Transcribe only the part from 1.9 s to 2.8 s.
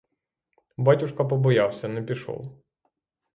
пішов.